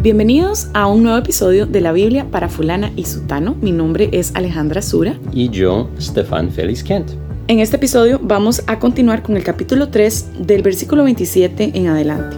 [0.00, 3.56] Bienvenidos a un nuevo episodio de la Biblia para fulana y sutano.
[3.60, 5.18] Mi nombre es Alejandra Sura.
[5.32, 7.10] Y yo, Stefan Félix Kent.
[7.48, 12.36] En este episodio vamos a continuar con el capítulo 3 del versículo 27 en adelante.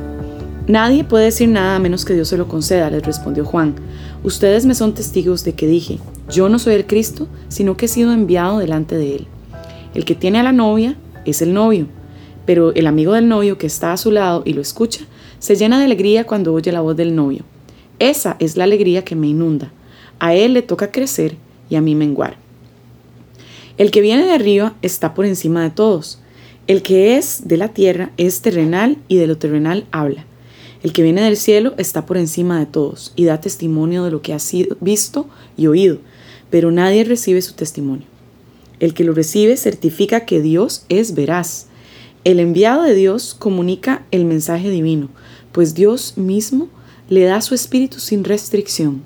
[0.69, 3.75] Nadie puede decir nada a menos que Dios se lo conceda, les respondió Juan.
[4.25, 5.99] Ustedes me son testigos de que dije,
[6.31, 9.27] yo no soy el Cristo, sino que he sido enviado delante de él.
[9.93, 10.97] El que tiene a la novia
[11.27, 11.89] es el novio,
[12.47, 15.05] pero el amigo del novio que está a su lado y lo escucha,
[15.41, 17.45] se llena de alegría cuando oye la voz del novio.
[17.99, 19.73] Esa es la alegría que me inunda.
[20.21, 21.37] A él le toca crecer
[21.69, 22.37] y a mí menguar.
[23.79, 26.21] El que viene de arriba está por encima de todos.
[26.67, 30.27] El que es de la tierra es terrenal y de lo terrenal habla.
[30.83, 34.23] El que viene del cielo está por encima de todos y da testimonio de lo
[34.23, 35.99] que ha sido visto y oído,
[36.49, 38.07] pero nadie recibe su testimonio.
[38.79, 41.67] El que lo recibe certifica que Dios es veraz.
[42.25, 45.09] El enviado de Dios comunica el mensaje divino,
[45.53, 46.69] pues Dios mismo
[47.09, 49.03] le da su espíritu sin restricción.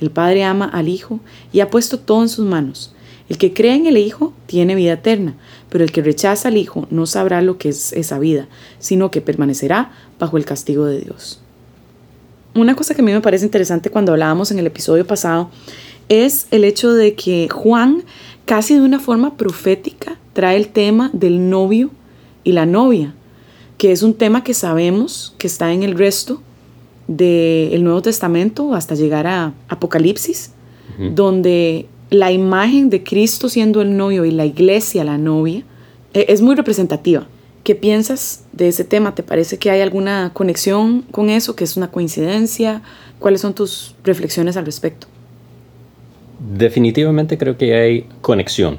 [0.00, 1.20] El Padre ama al Hijo
[1.52, 2.94] y ha puesto todo en sus manos.
[3.28, 5.34] El que cree en el Hijo tiene vida eterna,
[5.70, 9.20] pero el que rechaza al Hijo no sabrá lo que es esa vida, sino que
[9.20, 11.40] permanecerá bajo el castigo de Dios.
[12.54, 15.50] Una cosa que a mí me parece interesante cuando hablábamos en el episodio pasado
[16.08, 18.04] es el hecho de que Juan,
[18.44, 21.90] casi de una forma profética, trae el tema del novio
[22.44, 23.14] y la novia,
[23.78, 26.40] que es un tema que sabemos que está en el resto
[27.08, 30.52] del Nuevo Testamento hasta llegar a Apocalipsis,
[31.14, 35.64] donde la imagen de Cristo siendo el novio y la iglesia la novia
[36.12, 37.26] e, es muy representativa.
[37.64, 39.14] ¿Qué piensas de ese tema?
[39.14, 42.82] ¿Te parece que hay alguna conexión con eso, que es una coincidencia?
[43.18, 45.06] ¿Cuáles son tus reflexiones al respecto?
[46.56, 48.78] Definitivamente creo que hay conexión,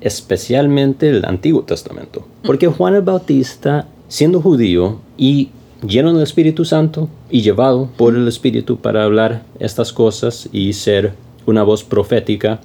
[0.00, 5.50] especialmente el Antiguo Testamento, porque Juan el Bautista, siendo judío y
[5.86, 11.14] lleno del Espíritu Santo y llevado por el Espíritu para hablar estas cosas y ser
[11.46, 12.60] una voz profética,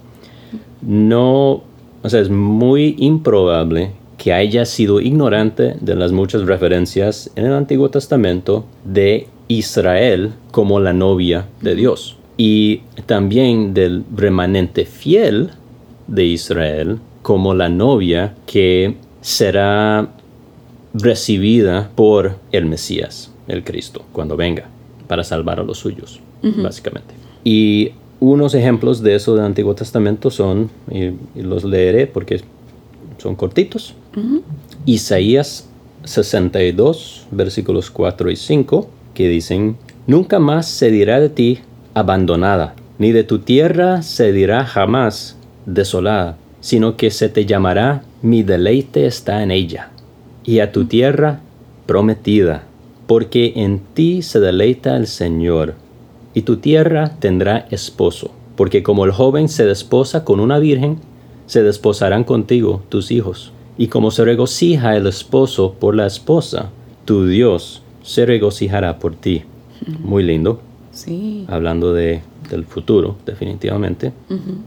[0.82, 1.62] no,
[2.02, 7.54] o sea, es muy improbable que haya sido ignorante de las muchas referencias en el
[7.54, 12.18] Antiguo Testamento de Israel como la novia de Dios.
[12.38, 15.52] Y también del remanente fiel
[16.08, 20.10] de Israel como la novia que será
[20.94, 24.66] recibida por el Mesías, el Cristo, cuando venga,
[25.08, 27.14] para salvar a los suyos, básicamente.
[27.44, 32.42] Y unos ejemplos de eso del Antiguo Testamento son, y, los leeré porque
[33.18, 33.96] son cortitos,
[34.86, 35.68] Isaías
[36.04, 39.78] 62, versículos 4 y 5, que dicen,
[40.08, 41.60] Nunca más se dirá de ti
[41.94, 48.44] abandonada, ni de tu tierra se dirá jamás desolada, sino que se te llamará mi
[48.44, 49.91] deleite está en ella
[50.44, 51.42] y a tu tierra
[51.86, 52.64] prometida,
[53.08, 55.76] porque en ti se deleita el Señor,
[56.34, 61.00] y tu tierra tendrá esposo, porque como el joven se desposa con una virgen,
[61.46, 66.70] se desposarán contigo tus hijos, y como se regocija el esposo por la esposa,
[67.06, 69.44] tu Dios se regocijará por ti.
[70.00, 70.62] Muy lindo.
[70.92, 71.46] Sí.
[71.48, 74.14] Hablando de, del futuro, definitivamente.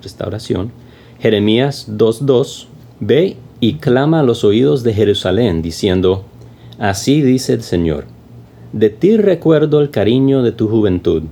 [0.02, 0.72] Restauración.
[1.20, 2.66] Jeremías 2.2.
[3.00, 6.24] Ve y clama a los oídos de Jerusalén, diciendo,
[6.78, 8.04] Así dice el Señor,
[8.72, 11.22] de ti recuerdo el cariño de tu juventud,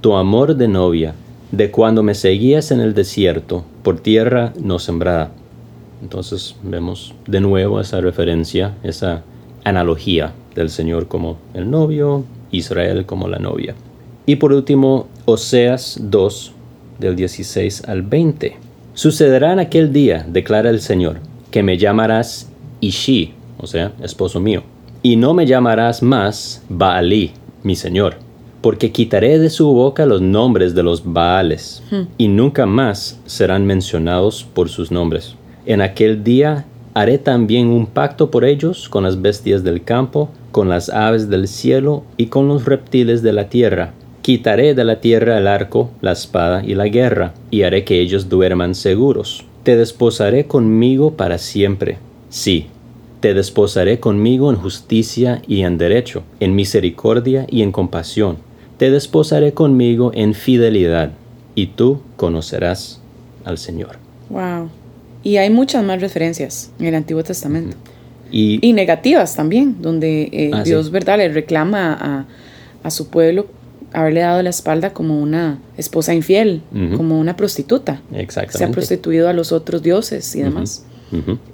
[0.00, 1.14] tu amor de novia,
[1.50, 5.32] de cuando me seguías en el desierto, por tierra no sembrada.
[6.00, 9.22] Entonces vemos de nuevo esa referencia, esa
[9.64, 13.74] analogía del Señor como el novio, Israel como la novia.
[14.24, 16.52] Y por último, Oseas 2,
[17.00, 18.56] del 16 al 20.
[18.94, 21.16] Sucederá en aquel día, declara el Señor,
[21.52, 24.64] que me llamarás Ishi, o sea, esposo mío,
[25.02, 27.32] y no me llamarás más Baalí,
[27.62, 28.16] mi Señor,
[28.60, 32.02] porque quitaré de su boca los nombres de los Baales, hmm.
[32.18, 35.36] y nunca más serán mencionados por sus nombres.
[35.66, 36.64] En aquel día
[36.94, 41.46] haré también un pacto por ellos con las bestias del campo, con las aves del
[41.48, 43.92] cielo y con los reptiles de la tierra.
[44.22, 48.28] Quitaré de la tierra el arco, la espada y la guerra, y haré que ellos
[48.28, 51.98] duerman seguros te desposaré conmigo para siempre.
[52.28, 52.66] Sí,
[53.20, 58.38] te desposaré conmigo en justicia y en derecho, en misericordia y en compasión.
[58.78, 61.12] Te desposaré conmigo en fidelidad,
[61.54, 63.00] y tú conocerás
[63.44, 63.98] al Señor.
[64.30, 64.70] Wow.
[65.22, 67.76] Y hay muchas más referencias en el Antiguo Testamento.
[68.34, 72.26] y, negativas también, donde eh, ah, Dios, ¿verdad?, le reclama a,
[72.82, 73.46] a su pueblo
[73.92, 76.62] haberle dado la espalda como una esposa infiel,
[76.96, 78.00] como una prostituta.
[78.12, 78.58] Exactamente.
[78.58, 80.84] Se ha prostituido a los otros dioses y demás.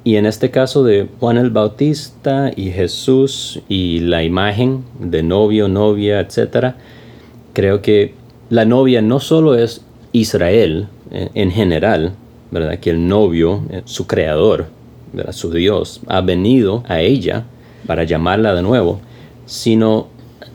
[0.05, 5.67] Y en este caso de Juan el Bautista y Jesús y la imagen de novio,
[5.69, 6.76] novia, etcétera,
[7.55, 8.14] creo que
[8.50, 9.82] la novia no solo es
[10.12, 12.12] Israel eh, en general,
[12.52, 12.79] ¿verdad?
[12.79, 14.67] Que el novio, eh, su creador,
[15.12, 15.32] ¿verdad?
[15.32, 17.44] su Dios, ha venido a ella
[17.87, 19.00] para llamarla de nuevo,
[19.46, 20.06] sino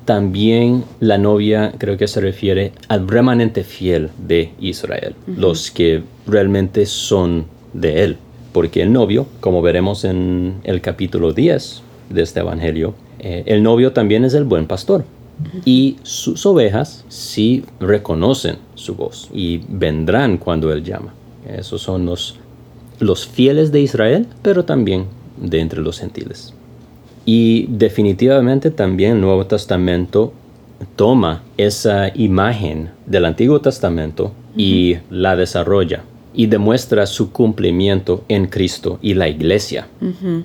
[0.05, 6.85] también la novia creo que se refiere al remanente fiel de Israel, los que realmente
[6.85, 8.17] son de él.
[8.51, 13.94] Porque el novio, como veremos en el capítulo 10 de este Evangelio, eh, el novio
[13.94, 15.05] también es el buen pastor.
[15.65, 21.13] Y sus ovejas sí reconocen su voz y vendrán cuando Él llama.
[21.57, 22.38] Esos son los,
[23.00, 25.05] los fieles de Israel, pero también
[25.38, 26.53] de entre los gentiles.
[27.25, 30.34] Y definitivamente también el Nuevo Testamento
[30.96, 36.04] toma esa imagen del Antiguo Testamento y la desarrolla
[36.34, 39.88] y demuestra su cumplimiento en Cristo y la iglesia.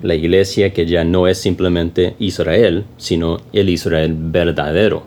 [0.03, 5.03] La iglesia que ya no es simplemente Israel, sino el Israel verdadero,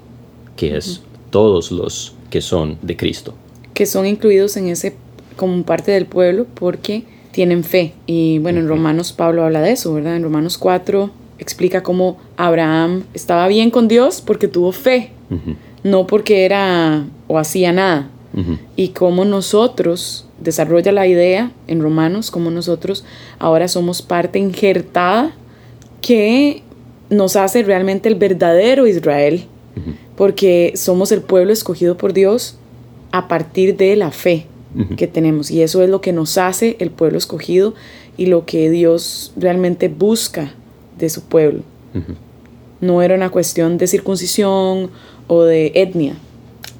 [0.56, 3.34] que es todos los que son de Cristo.
[3.74, 4.96] Que son incluidos en ese
[5.36, 7.94] como parte del pueblo porque tienen fe.
[8.06, 10.16] Y bueno, en Romanos Pablo habla de eso, ¿verdad?
[10.16, 15.10] En Romanos 4 explica cómo Abraham estaba bien con Dios porque tuvo fe,
[15.82, 18.08] no porque era o hacía nada.
[18.76, 23.04] Y cómo nosotros desarrolla la idea en Romanos, como nosotros
[23.38, 25.32] ahora somos parte injertada
[26.00, 26.62] que
[27.10, 29.44] nos hace realmente el verdadero Israel,
[30.16, 32.56] porque somos el pueblo escogido por Dios
[33.12, 34.46] a partir de la fe
[34.96, 35.50] que tenemos.
[35.50, 37.74] Y eso es lo que nos hace el pueblo escogido
[38.16, 40.54] y lo que Dios realmente busca
[40.98, 41.62] de su pueblo.
[42.80, 44.90] No era una cuestión de circuncisión
[45.26, 46.14] o de etnia.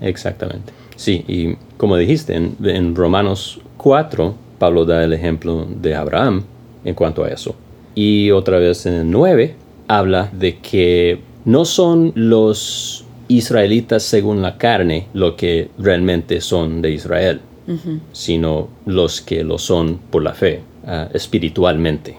[0.01, 0.73] Exactamente.
[0.97, 6.45] Sí, y como dijiste, en, Romanos 4, Pablo da el ejemplo de Abraham
[6.85, 7.55] en cuanto a eso.
[7.95, 9.55] Y otra vez en el 9
[9.89, 16.93] habla de que no son los israelitas según la carne lo que realmente son de
[16.93, 17.41] Israel,
[18.13, 22.17] sino los que lo son por la fe, ah, espiritualmente.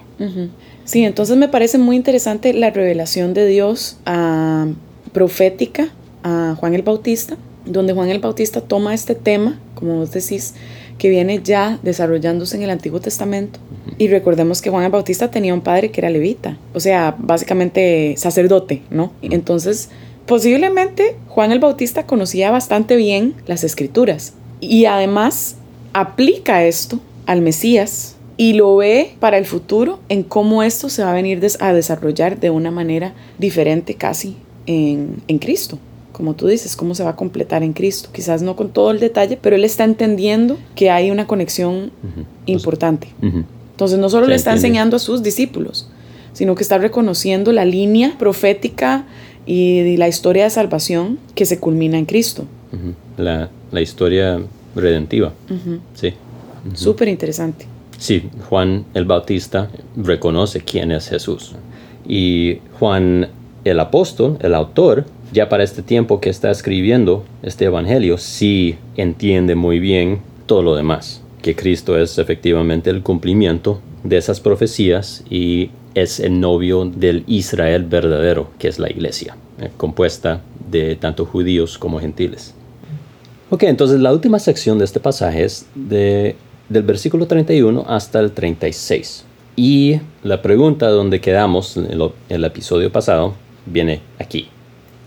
[0.85, 4.67] Sí, entonces me parece muy interesante la revelación de Dios ah,
[5.11, 5.89] profética
[6.23, 10.53] a Juan el Bautista donde Juan el Bautista toma este tema, como vos decís,
[10.97, 13.59] que viene ya desarrollándose en el Antiguo Testamento.
[13.97, 18.15] Y recordemos que Juan el Bautista tenía un padre que era levita, o sea, básicamente
[18.17, 19.13] sacerdote, ¿no?
[19.21, 19.89] Entonces,
[20.25, 25.55] posiblemente Juan el Bautista conocía bastante bien las escrituras y además
[25.93, 31.11] aplica esto al Mesías y lo ve para el futuro en cómo esto se va
[31.11, 34.35] a venir a desarrollar de una manera diferente casi
[34.65, 35.77] en, en Cristo
[36.13, 38.09] como tú dices, cómo se va a completar en Cristo.
[38.13, 41.91] Quizás no con todo el detalle, pero él está entendiendo que hay una conexión
[42.45, 43.09] importante.
[43.71, 45.89] Entonces no solo le está enseñando a sus discípulos,
[46.31, 49.05] sino que está reconociendo la línea profética
[49.45, 52.45] y la historia de salvación que se culmina en Cristo.
[53.17, 54.39] la, la, historia
[54.75, 55.33] redentiva.
[55.95, 56.13] Sí.
[56.75, 57.65] Súper interesante.
[58.03, 61.53] Sí, Juan el Bautista reconoce quién es Jesús.
[62.05, 63.29] Y Juan
[63.63, 69.55] el apóstol, el autor, ya para este tiempo que está escribiendo este Evangelio, sí entiende
[69.55, 75.69] muy bien todo lo demás, que Cristo es efectivamente el cumplimiento de esas profecías y
[75.95, 81.77] es el novio del Israel verdadero, que es la iglesia, eh, compuesta de tanto judíos
[81.77, 82.53] como gentiles.
[83.49, 86.35] Ok, entonces la última sección de este pasaje es de,
[86.69, 89.25] del versículo 31 hasta el 36.
[89.55, 91.87] Y la pregunta donde quedamos en
[92.29, 94.47] el episodio pasado viene aquí.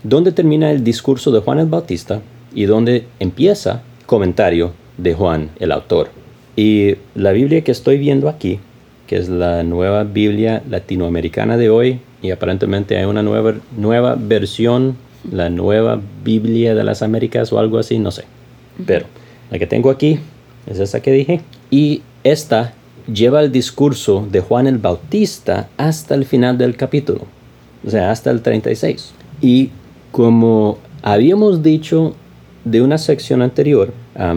[0.03, 2.21] ¿Dónde termina el discurso de Juan el Bautista
[2.53, 6.09] y dónde empieza el comentario de Juan el autor?
[6.55, 8.59] Y la Biblia que estoy viendo aquí,
[9.05, 14.95] que es la nueva Biblia latinoamericana de hoy, y aparentemente hay una nueva, nueva versión,
[15.29, 18.23] la nueva Biblia de las Américas o algo así, no sé.
[18.85, 19.05] Pero
[19.51, 20.19] la que tengo aquí
[20.67, 21.41] es esa que dije.
[21.71, 22.73] Y esta
[23.11, 27.25] lleva el discurso de Juan el Bautista hasta el final del capítulo
[27.85, 29.13] o sea, hasta el 36.
[29.41, 29.69] Y
[30.11, 32.15] como habíamos dicho
[32.65, 33.93] de una sección anterior,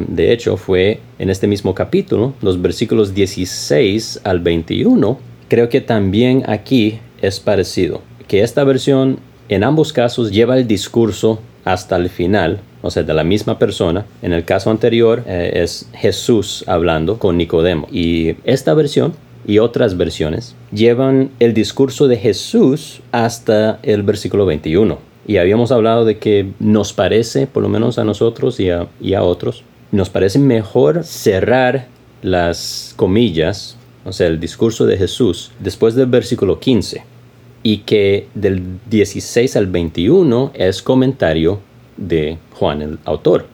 [0.09, 5.19] de hecho fue en este mismo capítulo, los versículos 16 al 21,
[5.49, 9.19] creo que también aquí es parecido, que esta versión
[9.49, 14.07] en ambos casos lleva el discurso hasta el final, o sea, de la misma persona.
[14.23, 17.87] En el caso anterior eh, es Jesús hablando con Nicodemo.
[17.91, 19.15] Y esta versión
[19.47, 24.99] y otras versiones llevan el discurso de Jesús hasta el versículo 21.
[25.27, 29.15] Y habíamos hablado de que nos parece, por lo menos a nosotros y a, y
[29.15, 31.89] a otros, nos parece mejor cerrar
[32.23, 37.05] las comillas, o sea, el discurso de Jesús, después del versículo 15,
[37.63, 41.61] y que del 16 al 21 es comentario
[42.01, 43.47] de Juan el autor.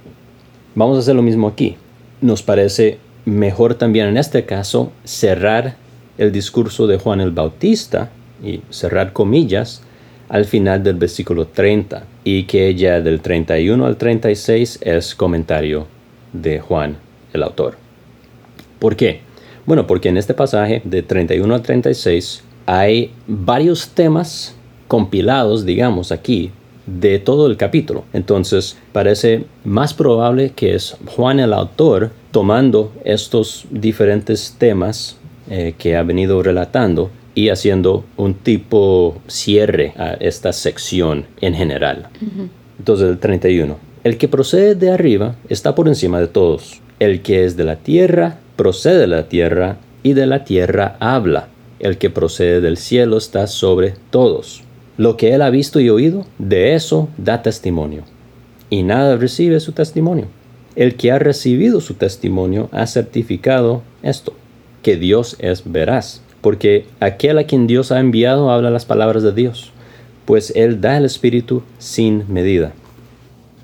[0.75, 1.77] Vamos a hacer lo mismo aquí.
[2.23, 5.77] Nos parece mejor también en este caso cerrar
[6.17, 8.11] el discurso de Juan el Bautista
[8.43, 9.83] y cerrar comillas
[10.29, 15.87] al final del versículo 30 y que ya del 31 al 36 es comentario
[16.33, 16.97] de Juan
[17.33, 17.77] el autor.
[18.79, 19.21] ¿Por qué?
[19.67, 24.55] Bueno, porque en este pasaje de 31 al 36 hay varios temas
[24.89, 26.53] compilados, digamos, aquí
[26.87, 28.05] de todo el capítulo.
[28.13, 35.17] Entonces parece más probable que es Juan el autor tomando estos diferentes temas
[35.51, 42.09] eh, que ha venido relatando y haciendo un tipo cierre a esta sección en general.
[42.79, 43.77] Entonces el 31.
[44.05, 46.81] El que procede de arriba está por encima de todos.
[46.99, 51.49] El que es de la tierra procede de la tierra y de la tierra habla.
[51.79, 54.63] El que procede del cielo está sobre todos.
[54.99, 58.05] Lo que él ha visto y oído, de eso da testimonio.
[58.71, 60.27] Y nada recibe su testimonio.
[60.75, 64.33] El que ha recibido su testimonio ha certificado esto,
[64.83, 69.33] que Dios es veraz, porque aquel a quien Dios ha enviado habla las palabras de
[69.33, 69.73] Dios,
[70.25, 72.73] pues Él da el Espíritu sin medida.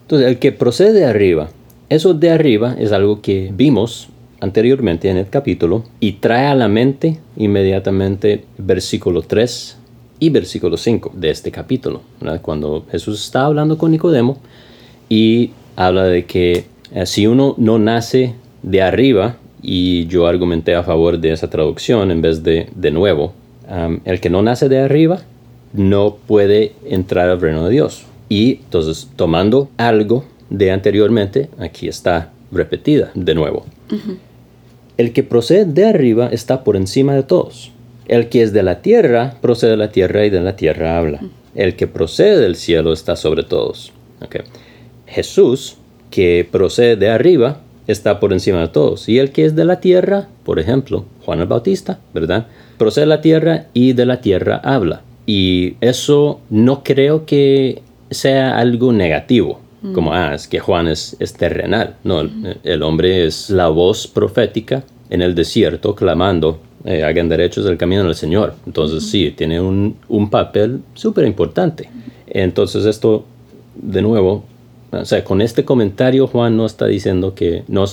[0.02, 1.48] Entonces, el que procede de arriba,
[1.88, 4.08] eso de arriba es algo que vimos
[4.40, 9.78] anteriormente en el capítulo y trae a la mente inmediatamente versículo 3
[10.23, 12.02] y versículo 5 de este capítulo,
[12.43, 14.38] cuando Jesús está hablando con Nicodemo
[15.09, 20.85] y habla de que eh, si uno no nace de arriba, y yo argumenté a
[20.85, 23.33] favor de esa traducción en vez de de nuevo,
[24.05, 25.23] el que no nace de arriba
[25.73, 28.05] no puede entrar al reino de Dios.
[28.29, 33.64] Y entonces, tomando algo de anteriormente, aquí está repetida de nuevo.
[34.97, 37.73] El que procede de arriba está por encima de todos.
[38.06, 41.21] El que es de la tierra procede de la tierra y de la tierra habla.
[41.54, 43.92] El que procede del cielo está sobre todos.
[45.06, 45.76] Jesús,
[46.11, 49.09] que procede de arriba, está por encima de todos.
[49.09, 52.47] Y el que es de la tierra, por ejemplo, Juan el Bautista, ¿verdad?
[52.78, 55.02] Procede de la tierra y de la tierra habla.
[55.26, 59.92] Y eso no creo que sea algo negativo, mm.
[59.92, 61.97] como, ah, es que Juan es, terrenal.
[62.04, 62.21] No,
[62.62, 68.04] el, hombre es la voz profética en el desierto clamando, eh, hagan derechos del camino
[68.04, 68.54] del Señor.
[68.66, 71.88] Entonces sí, tiene un, un papel súper importante.
[72.26, 73.24] Entonces esto,
[73.74, 74.44] de nuevo,
[74.90, 77.84] o sea, con este comentario Juan no está diciendo que no,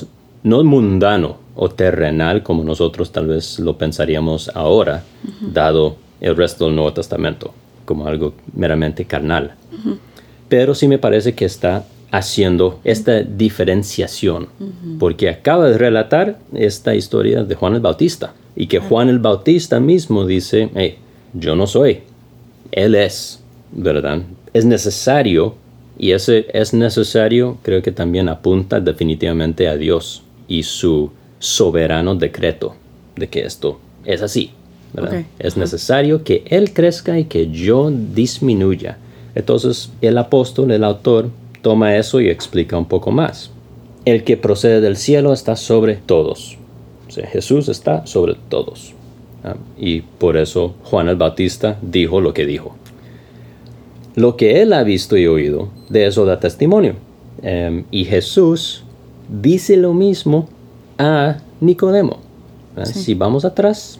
[0.43, 5.03] no es mundano o terrenal como nosotros tal vez lo pensaríamos ahora,
[5.41, 7.53] dado el resto del Nuevo Testamento,
[7.85, 9.55] como algo meramente carnal.
[10.47, 14.47] Pero sí me parece que está haciendo esta diferenciación,
[14.99, 19.79] porque acaba de relatar esta historia de Juan el Bautista, y que Juan el Bautista
[19.79, 20.97] mismo dice, hey,
[21.33, 21.99] yo no soy,
[22.71, 24.21] él es, ¿verdad?
[24.53, 25.55] Es necesario
[25.97, 32.75] y ese es necesario, creo que también apunta definitivamente a Dios y su soberano decreto
[33.15, 34.51] de que esto es así.
[35.37, 38.97] Es necesario que Él crezca y que yo disminuya.
[39.35, 41.29] Entonces el apóstol, el autor,
[41.61, 43.51] toma eso y explica un poco más.
[44.05, 46.57] El que procede del cielo está sobre todos.
[47.07, 48.93] O sea, Jesús está sobre todos.
[49.77, 52.75] Y por eso Juan el Bautista dijo lo que dijo
[54.19, 56.95] lo que él ha visto y oído, de eso da testimonio.
[57.41, 58.83] Em, y Jesús
[59.29, 60.49] dice lo mismo
[60.97, 62.17] a Nicodemo.
[62.83, 63.99] Si vamos atrás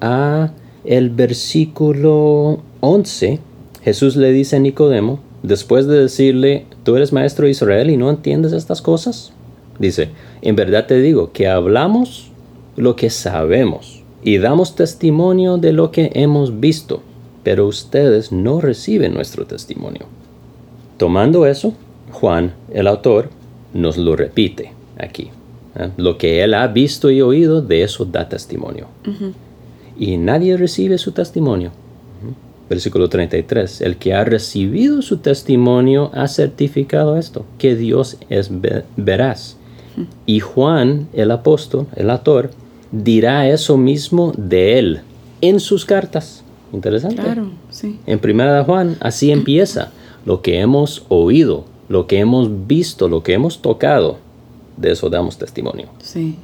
[0.00, 0.50] a
[0.84, 3.38] el versículo 11,
[3.82, 8.10] Jesús le dice a Nicodemo, después de decirle, tú eres maestro de Israel y no
[8.10, 9.32] entiendes estas cosas,
[9.78, 10.10] dice,
[10.42, 12.30] en verdad te digo que hablamos
[12.76, 17.02] lo que sabemos y damos testimonio de lo que hemos visto
[17.48, 20.02] pero ustedes no reciben nuestro testimonio.
[20.98, 21.72] Tomando eso,
[22.12, 23.30] Juan, el autor,
[23.72, 25.30] nos lo repite aquí.
[25.74, 25.88] ¿eh?
[25.96, 28.88] Lo que él ha visto y oído, de eso da testimonio.
[29.98, 31.70] Y nadie recibe su testimonio.
[32.68, 33.80] Versículo 33.
[33.80, 38.50] El que ha recibido su testimonio ha certificado esto, que Dios es
[38.96, 39.56] veraz.
[40.26, 42.50] Y Juan, el apóstol, el autor,
[42.92, 45.00] dirá eso mismo de él
[45.40, 46.44] en sus cartas.
[46.72, 47.22] Interesante.
[47.22, 47.98] Claro, sí.
[48.06, 49.90] En Primera de Juan, así empieza.
[50.24, 54.18] Lo que hemos oído, lo que hemos visto, lo que hemos tocado,
[54.76, 55.86] de eso damos testimonio.
[56.02, 56.36] Sí.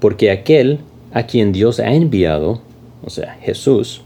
[0.00, 0.78] Porque aquel
[1.12, 2.60] a quien Dios ha enviado,
[3.04, 4.02] o sea, Jesús,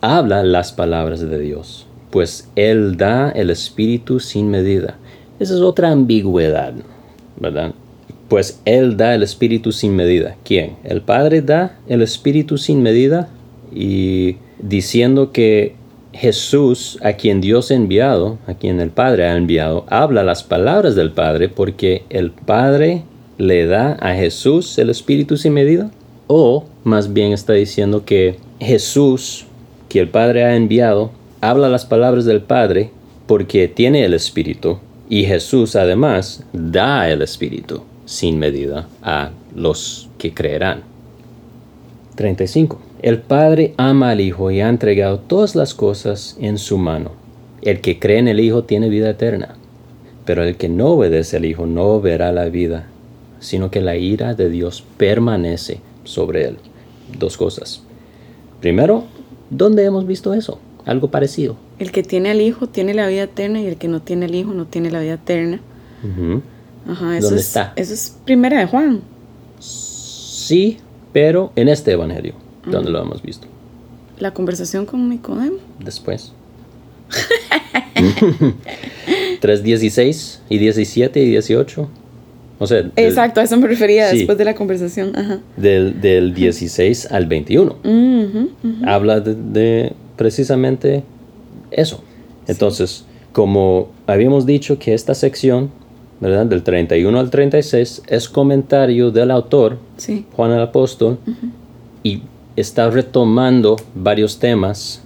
[0.00, 4.96] habla las palabras de Dios, pues Él da el Espíritu sin medida.
[5.38, 6.74] Esa es otra ambigüedad,
[7.38, 7.72] ¿verdad?
[8.28, 10.36] Pues Él da el Espíritu sin medida.
[10.44, 10.76] ¿Quién?
[10.84, 13.28] El Padre da el Espíritu sin medida
[13.74, 15.74] y diciendo que
[16.12, 20.94] Jesús, a quien Dios ha enviado, a quien el Padre ha enviado, habla las palabras
[20.94, 23.04] del Padre porque el Padre
[23.38, 25.90] le da a Jesús el Espíritu sin medida?
[26.26, 29.46] O más bien está diciendo que Jesús,
[29.96, 31.10] que el Padre ha enviado,
[31.40, 32.90] habla las palabras del Padre
[33.26, 34.76] porque tiene el Espíritu
[35.08, 40.82] y Jesús además da el Espíritu sin medida a los que creerán.
[42.14, 42.78] 35.
[43.00, 47.12] El Padre ama al Hijo y ha entregado todas las cosas en su mano.
[47.62, 49.56] El que cree en el Hijo tiene vida eterna,
[50.26, 52.86] pero el que no obedece al Hijo no verá la vida,
[53.40, 56.58] sino que la ira de Dios permanece sobre él.
[57.18, 57.82] Dos cosas.
[58.60, 59.15] Primero,
[59.50, 60.58] ¿dónde hemos visto eso?
[60.84, 61.56] Algo parecido.
[61.78, 64.34] El que tiene al Hijo tiene la vida eterna y el que no tiene al
[64.34, 65.60] Hijo no tiene la vida eterna.
[66.88, 67.72] Ajá, eso ¿Dónde es, está?
[67.76, 69.00] Eso es primera de Juan.
[69.58, 70.78] Sí,
[71.12, 72.34] pero en este Evangelio,
[72.64, 73.48] ¿dónde lo hemos visto?
[74.18, 75.58] La conversación con Nicodemo.
[75.80, 76.32] Después.
[77.96, 81.88] 3.16 y 17 y 18.
[82.58, 84.18] O sea, del, Exacto, a eso me refería Sí.
[84.18, 85.12] después de la conversación.
[85.16, 85.40] Ajá.
[85.56, 87.76] del, del 16 al 21.
[87.84, 88.74] Ujú, ujú.
[88.86, 91.02] habla de, de precisamente
[91.70, 92.02] eso.
[92.46, 95.70] Entonces, como habíamos dicho que esta sección,
[96.20, 96.46] ¿verdad?
[96.46, 100.24] Del 31 al 36 es comentario del autor, Sí.
[100.32, 101.18] Juan el Apóstol,
[102.02, 102.22] y
[102.56, 105.02] está retomando varios temas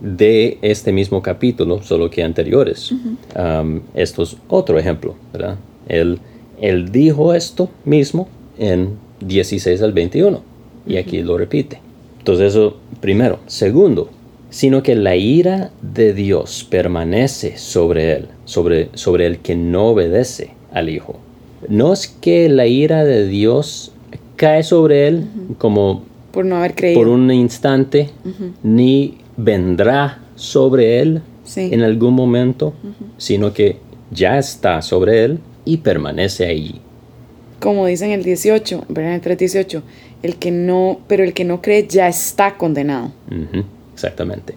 [0.00, 2.90] de este mismo capítulo, solo que anteriores.
[2.92, 5.56] Um, esto es otro ejemplo, ¿verdad?
[5.88, 6.18] Él,
[6.60, 8.90] él dijo esto mismo en
[9.20, 10.42] 16 al 21,
[10.86, 11.80] y aquí lo repite.
[12.18, 13.38] Entonces eso, primero.
[13.46, 14.10] Segundo,
[14.50, 20.50] sino que la ira de Dios permanece sobre él, sobre, sobre el que no obedece
[20.72, 21.16] al Hijo.
[21.68, 23.92] No es que la ira de Dios
[24.36, 25.26] cae sobre él
[25.58, 26.02] como
[26.32, 27.00] Por no haber creído.
[27.00, 28.10] por un instante,
[28.62, 31.68] ni vendrá sobre él Sí.
[31.72, 32.74] en algún momento,
[33.18, 33.76] sino que
[34.12, 36.80] ya está sobre él y permanece ahí.
[37.58, 39.14] Como dice en el 18, ¿verdad?
[39.14, 39.82] El 3.18,
[40.22, 43.12] el que no, pero el que no cree ya está condenado.
[43.92, 44.54] Exactamente.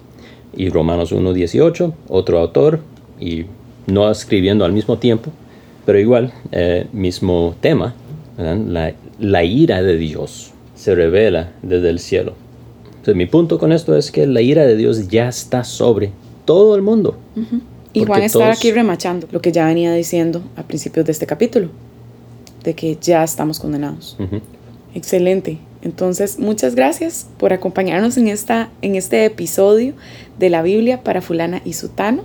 [0.55, 2.79] Y Romanos 1.18, otro autor,
[3.19, 3.45] y
[3.87, 5.31] no escribiendo al mismo tiempo,
[5.85, 7.93] pero igual, eh, mismo tema,
[8.37, 12.33] la, la ira de Dios se revela desde el cielo.
[12.85, 16.11] Entonces mi punto con esto es que la ira de Dios ya está sobre
[16.45, 17.17] todo el mundo.
[17.93, 21.25] Y Juan está todos- aquí remachando lo que ya venía diciendo a principios de este
[21.27, 21.69] capítulo,
[22.63, 24.17] de que ya estamos condenados.
[24.95, 25.57] Excelente.
[25.81, 29.93] Entonces, muchas gracias por acompañarnos en, esta, en este episodio
[30.39, 32.23] de la Biblia para fulana y sutano.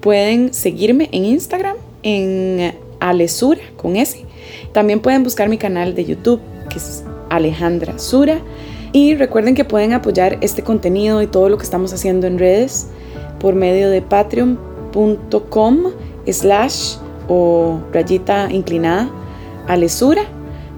[0.00, 4.24] Pueden seguirme en Instagram, en Alesura, con S.
[4.72, 6.40] También pueden buscar mi canal de YouTube,
[6.70, 8.40] que es Alejandra Sura.
[8.92, 12.86] Y recuerden que pueden apoyar este contenido y todo lo que estamos haciendo en redes
[13.40, 14.02] por medio de
[14.94, 15.92] patreon.com
[16.26, 16.96] slash
[17.28, 19.10] o rayita inclinada
[19.66, 20.22] Alesura,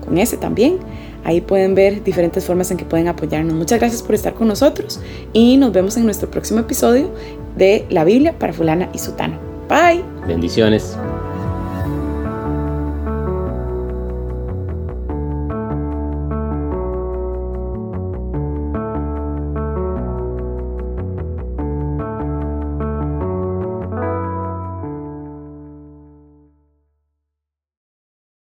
[0.04, 0.78] con S también.
[1.24, 3.54] Ahí pueden ver diferentes formas en que pueden apoyarnos.
[3.54, 5.00] Muchas gracias por estar con nosotros
[5.32, 7.10] y nos vemos en nuestro próximo episodio
[7.56, 9.36] de La Biblia para fulana y sutano.
[9.68, 10.04] Bye.
[10.28, 10.96] Bendiciones.